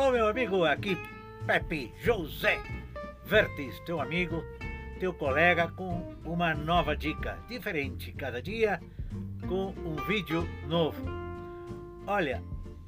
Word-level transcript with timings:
amigo, 0.00 0.64
aqui 0.64 0.96
Pepe 1.44 1.92
José 2.00 2.62
Vertes, 3.24 3.80
teu 3.80 4.00
amigo, 4.00 4.44
teu 5.00 5.12
colega, 5.12 5.66
com 5.72 6.14
uma 6.24 6.54
nova 6.54 6.96
dica 6.96 7.36
diferente 7.48 8.12
cada 8.12 8.40
dia, 8.40 8.80
com 9.48 9.74
um 9.84 9.96
vídeo 10.06 10.48
novo. 10.68 11.04
Olha, 12.06 12.40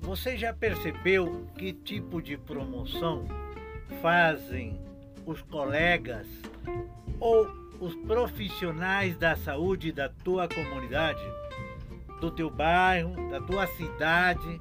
você 0.00 0.36
já 0.38 0.54
percebeu 0.54 1.46
que 1.58 1.74
tipo 1.74 2.22
de 2.22 2.38
promoção 2.38 3.28
fazem 4.00 4.80
os 5.26 5.42
colegas 5.42 6.26
ou 7.20 7.46
os 7.80 7.94
profissionais 8.06 9.14
da 9.18 9.36
saúde 9.36 9.92
da 9.92 10.08
tua 10.08 10.48
comunidade, 10.48 11.22
do 12.18 12.30
teu 12.30 12.48
bairro, 12.48 13.14
da 13.30 13.42
tua 13.42 13.66
cidade, 13.66 14.58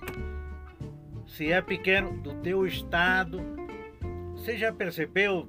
se 1.28 1.52
é 1.52 1.62
pequeno, 1.62 2.14
do 2.22 2.34
teu 2.36 2.66
estado? 2.66 3.42
Você 4.36 4.58
já 4.58 4.72
percebeu? 4.72 5.48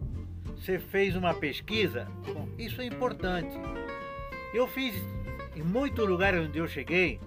Você 0.57 0.79
fez 0.79 1.17
uma 1.17 1.35
pesquisa? 1.35 2.07
Bom, 2.27 2.49
isso 2.59 2.81
é 2.81 2.87
importante. 2.87 3.55
Eu 4.53 4.67
fiz 4.69 4.95
em 5.57 5.63
muitos 5.63 6.09
lugares 6.09 6.47
onde 6.47 6.59
eu 6.59 6.67
cheguei 6.67 7.21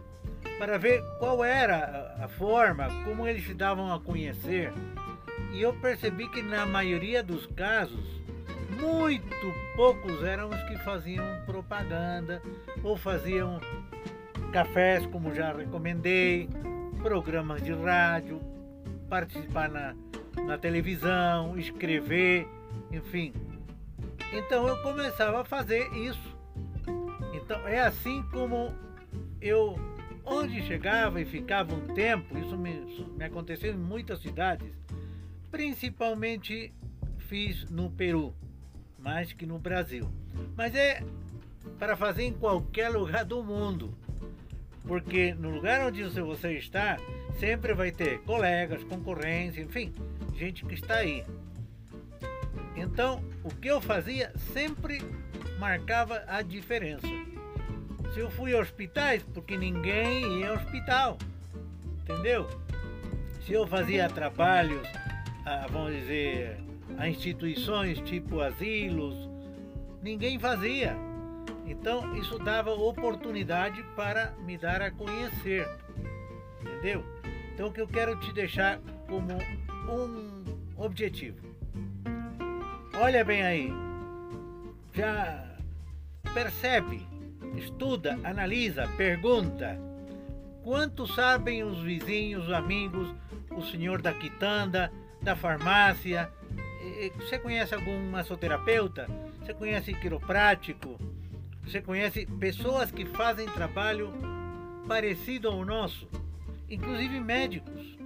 para 0.57 0.77
ver 0.77 1.03
qual 1.19 1.43
era 1.43 2.15
a 2.19 2.27
forma 2.27 2.87
como 3.03 3.27
eles 3.27 3.45
se 3.45 3.53
davam 3.53 3.93
a 3.93 3.99
conhecer. 3.99 4.71
E 5.53 5.61
eu 5.61 5.73
percebi 5.73 6.27
que 6.29 6.41
na 6.41 6.65
maioria 6.65 7.21
dos 7.21 7.45
casos, 7.47 8.21
muito 8.79 9.53
poucos 9.75 10.23
eram 10.23 10.49
os 10.49 10.63
que 10.63 10.77
faziam 10.79 11.25
propaganda 11.45 12.41
ou 12.83 12.97
faziam 12.97 13.59
cafés, 14.51 15.05
como 15.07 15.33
já 15.33 15.53
recomendei, 15.53 16.49
programas 17.07 17.63
de 17.63 17.71
rádio, 17.71 18.41
participar 19.09 19.69
na, 19.69 19.95
na 20.43 20.57
televisão, 20.57 21.57
escrever, 21.57 22.45
enfim. 22.91 23.33
Então 24.33 24.67
eu 24.67 24.75
começava 24.81 25.39
a 25.39 25.45
fazer 25.45 25.89
isso. 25.93 26.35
Então 27.33 27.65
é 27.65 27.79
assim 27.79 28.21
como 28.23 28.75
eu, 29.39 29.79
onde 30.25 30.61
chegava 30.63 31.21
e 31.21 31.25
ficava 31.25 31.73
um 31.73 31.93
tempo, 31.93 32.37
isso 32.37 32.57
me, 32.57 32.71
isso 32.91 33.07
me 33.17 33.23
aconteceu 33.23 33.73
em 33.73 33.77
muitas 33.77 34.21
cidades, 34.21 34.67
principalmente 35.49 36.73
fiz 37.19 37.69
no 37.69 37.89
Peru, 37.89 38.35
mais 38.99 39.31
que 39.31 39.45
no 39.45 39.57
Brasil. 39.57 40.11
Mas 40.57 40.75
é 40.75 41.01
para 41.79 41.95
fazer 41.95 42.23
em 42.23 42.33
qualquer 42.33 42.89
lugar 42.89 43.23
do 43.23 43.41
mundo. 43.41 43.97
Porque 44.87 45.33
no 45.33 45.49
lugar 45.49 45.85
onde 45.85 46.03
você 46.03 46.53
está, 46.53 46.97
sempre 47.39 47.73
vai 47.73 47.91
ter 47.91 48.19
colegas, 48.21 48.83
concorrência, 48.85 49.61
enfim, 49.61 49.93
gente 50.35 50.65
que 50.65 50.75
está 50.75 50.95
aí. 50.95 51.25
Então, 52.75 53.23
o 53.43 53.49
que 53.49 53.67
eu 53.67 53.81
fazia 53.81 54.31
sempre 54.53 55.01
marcava 55.59 56.23
a 56.27 56.41
diferença. 56.41 57.07
Se 58.13 58.19
eu 58.19 58.29
fui 58.31 58.55
a 58.55 58.59
hospitais, 58.59 59.23
porque 59.33 59.57
ninguém 59.57 60.39
ia 60.39 60.49
ao 60.49 60.55
hospital, 60.55 61.17
entendeu? 62.01 62.47
Se 63.45 63.53
eu 63.53 63.67
fazia 63.67 64.09
trabalhos, 64.09 64.87
a, 65.45 65.67
vamos 65.67 65.93
dizer, 65.93 66.57
a 66.97 67.07
instituições 67.07 67.99
tipo 68.01 68.41
asilos, 68.41 69.29
ninguém 70.01 70.39
fazia. 70.39 71.06
Então, 71.67 72.15
isso 72.15 72.39
dava 72.39 72.71
oportunidade 72.71 73.83
para 73.95 74.31
me 74.45 74.57
dar 74.57 74.81
a 74.81 74.89
conhecer, 74.89 75.67
entendeu? 76.61 77.05
Então, 77.53 77.67
o 77.67 77.71
que 77.71 77.81
eu 77.81 77.87
quero 77.87 78.17
te 78.19 78.31
deixar 78.31 78.79
como 79.07 79.37
um 79.91 80.45
objetivo. 80.77 81.45
Olha 82.99 83.23
bem 83.23 83.43
aí, 83.43 83.73
já 84.93 85.55
percebe, 86.33 87.05
estuda, 87.55 88.17
analisa, 88.23 88.87
pergunta. 88.97 89.79
Quanto 90.63 91.05
sabem 91.07 91.63
os 91.63 91.79
vizinhos, 91.81 92.47
os 92.47 92.53
amigos, 92.53 93.13
o 93.51 93.61
senhor 93.61 94.01
da 94.01 94.13
quitanda, 94.13 94.91
da 95.21 95.35
farmácia? 95.35 96.29
Você 97.17 97.37
conhece 97.39 97.75
algum 97.75 98.09
massoterapeuta? 98.09 99.07
Você 99.39 99.53
conhece 99.53 99.93
quiroprático? 99.93 100.97
Você 101.67 101.81
conhece 101.81 102.25
pessoas 102.25 102.91
que 102.91 103.05
fazem 103.05 103.45
trabalho 103.49 104.13
parecido 104.87 105.49
ao 105.49 105.65
nosso, 105.65 106.07
inclusive 106.69 107.19
médicos. 107.19 107.97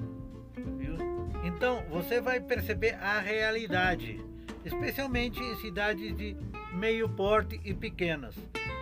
Viu? 0.80 0.98
Então 1.44 1.84
você 1.88 2.20
vai 2.20 2.40
perceber 2.40 2.96
a 2.96 3.20
realidade, 3.20 4.20
especialmente 4.66 5.40
em 5.40 5.56
cidades 5.58 6.18
de 6.18 6.36
meio 6.74 7.08
porte 7.08 7.62
e 7.64 7.72
pequenas. 7.72 8.36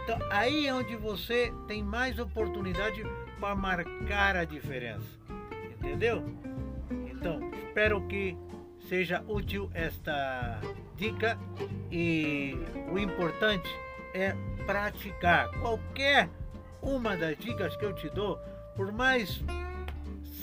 Então 0.06 0.18
aí 0.32 0.68
é 0.68 0.74
onde 0.74 0.96
você 0.96 1.52
tem 1.68 1.84
mais 1.84 2.18
oportunidade 2.18 3.04
para 3.38 3.54
marcar 3.56 4.38
a 4.38 4.46
diferença. 4.46 5.20
Entendeu? 5.78 6.24
Então, 7.12 7.52
espero 7.68 8.08
que 8.08 8.38
seja 8.88 9.22
útil 9.28 9.70
esta 9.74 10.62
dica 10.96 11.38
e 11.92 12.56
o 12.90 12.98
importante 12.98 13.70
é 14.14 14.34
praticar. 14.70 15.50
Qualquer 15.60 16.30
uma 16.80 17.18
das 17.18 17.36
dicas 17.40 17.76
que 17.76 17.84
eu 17.84 17.92
te 17.92 18.08
dou, 18.08 18.40
por 18.76 18.92
mais 18.92 19.44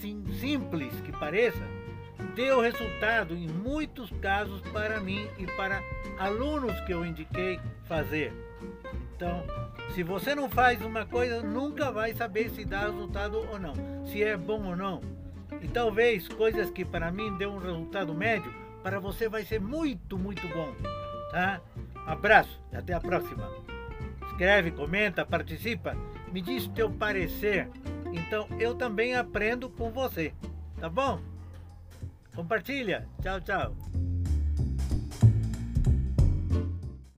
sim, 0.01 0.25
simples 0.41 0.93
que 1.03 1.13
pareça, 1.13 1.63
deu 2.35 2.61
resultado 2.61 3.35
em 3.35 3.47
muitos 3.47 4.11
casos 4.21 4.61
para 4.73 4.99
mim 4.99 5.29
e 5.39 5.47
para 5.47 5.81
alunos 6.19 6.79
que 6.81 6.93
eu 6.93 7.07
indiquei 7.07 7.61
fazer. 7.85 8.33
Então, 9.15 9.45
se 9.95 10.03
você 10.03 10.35
não 10.35 10.51
faz 10.51 10.83
uma 10.83 11.07
coisa, 11.07 11.41
nunca 11.41 11.93
vai 11.93 12.13
saber 12.13 12.51
se 12.51 12.65
dá 12.65 12.81
resultado 12.81 13.39
ou 13.49 13.61
não, 13.61 13.75
se 14.07 14.25
é 14.25 14.37
bom 14.37 14.65
ou 14.65 14.77
não. 14.77 15.01
E 15.63 15.69
talvez 15.69 16.27
coisas 16.27 16.69
que 16.71 16.85
para 16.85 17.13
mim 17.13 17.37
deu 17.39 17.53
um 17.53 17.59
resultado 17.59 18.13
médio, 18.13 18.53
para 18.83 18.99
você 18.99 19.29
vai 19.29 19.45
ser 19.45 19.61
muito, 19.61 20.19
muito 20.19 20.47
bom. 20.49 20.75
Tá? 21.31 21.61
Abraço 22.05 22.61
e 22.73 22.77
até 22.77 22.93
a 22.93 23.01
próxima. 23.01 23.76
Escreve, 24.37 24.71
comenta, 24.71 25.25
participa, 25.25 25.97
me 26.31 26.43
diz 26.43 26.67
o 26.67 26.71
teu 26.71 26.91
parecer. 26.91 27.71
Então 28.13 28.47
eu 28.61 28.75
também 28.75 29.15
aprendo 29.15 29.71
com 29.71 29.91
você. 29.91 30.35
Tá 30.79 30.91
bom? 30.91 31.23
Compartilha. 32.35 33.09
Tchau, 33.23 33.41
tchau. 33.41 33.75